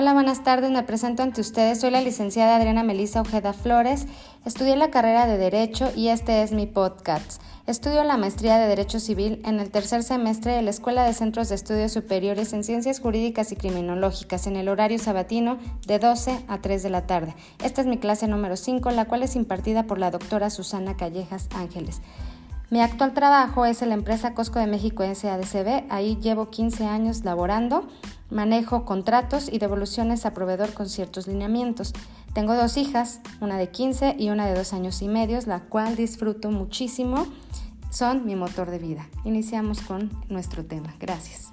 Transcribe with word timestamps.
Hola, 0.00 0.14
buenas 0.14 0.44
tardes. 0.44 0.70
Me 0.70 0.84
presento 0.84 1.24
ante 1.24 1.40
ustedes. 1.40 1.80
Soy 1.80 1.90
la 1.90 2.00
licenciada 2.00 2.54
Adriana 2.54 2.84
Melisa 2.84 3.20
Ojeda 3.20 3.52
Flores. 3.52 4.06
Estudié 4.44 4.76
la 4.76 4.92
carrera 4.92 5.26
de 5.26 5.38
Derecho 5.38 5.90
y 5.96 6.06
este 6.06 6.44
es 6.44 6.52
mi 6.52 6.66
podcast. 6.66 7.42
Estudio 7.66 8.04
la 8.04 8.16
maestría 8.16 8.58
de 8.58 8.68
Derecho 8.68 9.00
Civil 9.00 9.42
en 9.44 9.58
el 9.58 9.72
tercer 9.72 10.04
semestre 10.04 10.52
de 10.52 10.62
la 10.62 10.70
Escuela 10.70 11.02
de 11.02 11.14
Centros 11.14 11.48
de 11.48 11.56
Estudios 11.56 11.90
Superiores 11.90 12.52
en 12.52 12.62
Ciencias 12.62 13.00
Jurídicas 13.00 13.50
y 13.50 13.56
Criminológicas 13.56 14.46
en 14.46 14.54
el 14.54 14.68
horario 14.68 15.00
sabatino 15.00 15.58
de 15.88 15.98
12 15.98 16.44
a 16.46 16.58
3 16.58 16.80
de 16.80 16.90
la 16.90 17.08
tarde. 17.08 17.34
Esta 17.64 17.80
es 17.80 17.88
mi 17.88 17.98
clase 17.98 18.28
número 18.28 18.56
5, 18.56 18.92
la 18.92 19.06
cual 19.06 19.24
es 19.24 19.34
impartida 19.34 19.88
por 19.88 19.98
la 19.98 20.12
doctora 20.12 20.50
Susana 20.50 20.96
Callejas 20.96 21.48
Ángeles. 21.56 22.02
Mi 22.70 22.82
actual 22.82 23.14
trabajo 23.14 23.64
es 23.64 23.82
en 23.82 23.88
la 23.88 23.94
empresa 23.96 24.34
Cosco 24.34 24.60
de 24.60 24.68
México 24.68 25.02
SADCB. 25.02 25.86
Ahí 25.88 26.18
llevo 26.20 26.50
15 26.50 26.86
años 26.86 27.24
laborando. 27.24 27.88
Manejo 28.30 28.84
contratos 28.84 29.48
y 29.50 29.58
devoluciones 29.58 30.26
a 30.26 30.34
proveedor 30.34 30.74
con 30.74 30.88
ciertos 30.88 31.26
lineamientos. 31.26 31.92
Tengo 32.34 32.54
dos 32.54 32.76
hijas, 32.76 33.20
una 33.40 33.56
de 33.56 33.70
15 33.70 34.16
y 34.18 34.30
una 34.30 34.46
de 34.46 34.54
dos 34.54 34.72
años 34.72 35.00
y 35.02 35.08
medio, 35.08 35.38
la 35.46 35.60
cual 35.60 35.96
disfruto 35.96 36.50
muchísimo. 36.50 37.26
Son 37.90 38.26
mi 38.26 38.36
motor 38.36 38.70
de 38.70 38.78
vida. 38.78 39.08
Iniciamos 39.24 39.80
con 39.80 40.10
nuestro 40.28 40.64
tema. 40.64 40.94
Gracias. 41.00 41.52